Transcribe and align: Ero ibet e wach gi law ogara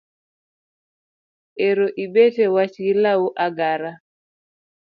Ero 1.67 1.85
ibet 2.03 2.35
e 2.45 2.47
wach 2.55 2.75
gi 2.83 2.93
law 3.03 3.21
ogara 3.45 3.91